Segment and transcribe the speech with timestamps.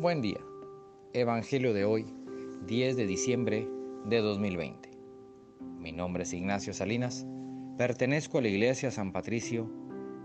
[0.00, 0.38] Buen día.
[1.12, 2.06] Evangelio de hoy,
[2.68, 3.68] 10 de diciembre
[4.04, 4.90] de 2020.
[5.80, 7.26] Mi nombre es Ignacio Salinas.
[7.76, 9.68] Pertenezco a la Iglesia San Patricio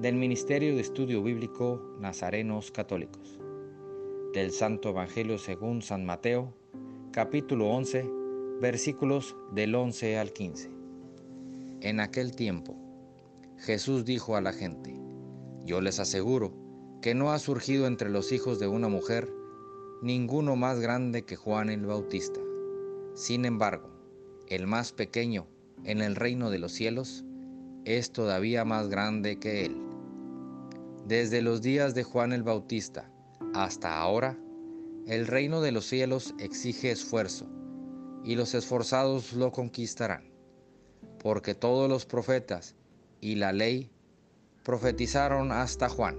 [0.00, 3.38] del Ministerio de Estudio Bíblico Nazarenos Católicos.
[4.32, 6.54] Del Santo Evangelio según San Mateo,
[7.12, 8.08] capítulo 11,
[8.62, 10.70] versículos del 11 al 15.
[11.82, 12.74] En aquel tiempo,
[13.58, 14.98] Jesús dijo a la gente,
[15.66, 16.54] Yo les aseguro
[17.02, 19.28] que no ha surgido entre los hijos de una mujer
[20.02, 22.40] ninguno más grande que Juan el Bautista.
[23.14, 23.90] Sin embargo,
[24.46, 25.46] el más pequeño
[25.84, 27.24] en el reino de los cielos
[27.84, 29.76] es todavía más grande que él.
[31.06, 33.10] Desde los días de Juan el Bautista
[33.54, 34.38] hasta ahora,
[35.06, 37.46] el reino de los cielos exige esfuerzo,
[38.24, 40.30] y los esforzados lo conquistarán,
[41.18, 42.76] porque todos los profetas
[43.20, 43.90] y la ley
[44.64, 46.18] profetizaron hasta Juan.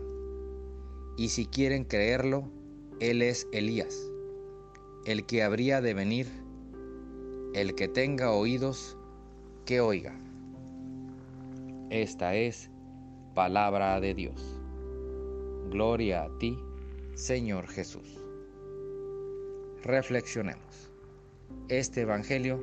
[1.17, 2.49] Y si quieren creerlo,
[2.99, 4.11] él es Elías,
[5.05, 6.27] el que habría de venir,
[7.53, 8.97] el que tenga oídos,
[9.65, 10.13] que oiga.
[11.89, 12.69] Esta es
[13.33, 14.59] palabra de Dios.
[15.69, 16.57] Gloria a ti,
[17.13, 18.19] Señor Jesús.
[19.81, 20.91] Reflexionemos.
[21.69, 22.61] Este Evangelio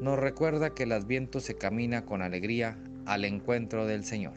[0.00, 2.76] nos recuerda que el adviento se camina con alegría
[3.06, 4.34] al encuentro del Señor.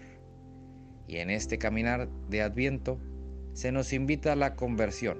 [1.08, 3.00] Y en este caminar de adviento
[3.56, 5.18] se nos invita a la conversión,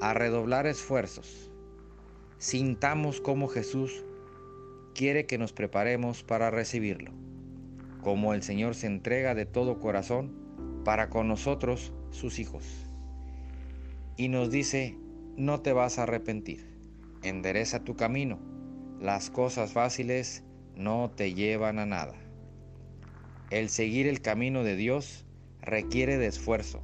[0.00, 1.50] a redoblar esfuerzos.
[2.38, 4.04] Sintamos cómo Jesús
[4.94, 7.12] quiere que nos preparemos para recibirlo,
[8.00, 10.32] como el Señor se entrega de todo corazón
[10.82, 12.64] para con nosotros, sus hijos.
[14.16, 14.96] Y nos dice,
[15.36, 16.66] no te vas a arrepentir,
[17.22, 18.38] endereza tu camino,
[18.98, 20.42] las cosas fáciles
[20.74, 22.14] no te llevan a nada.
[23.50, 25.26] El seguir el camino de Dios
[25.60, 26.82] requiere de esfuerzo,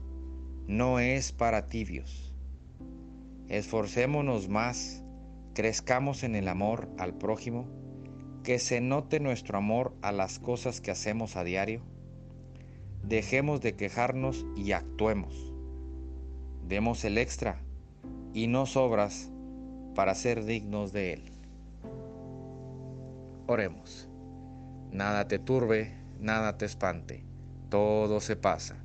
[0.68, 2.30] no es para tibios.
[3.48, 5.02] Esforcémonos más,
[5.54, 7.66] crezcamos en el amor al prójimo,
[8.44, 11.80] que se note nuestro amor a las cosas que hacemos a diario.
[13.02, 15.54] Dejemos de quejarnos y actuemos.
[16.66, 17.62] Demos el extra
[18.34, 19.30] y no sobras
[19.94, 21.22] para ser dignos de Él.
[23.46, 24.06] Oremos.
[24.92, 27.24] Nada te turbe, nada te espante,
[27.70, 28.84] todo se pasa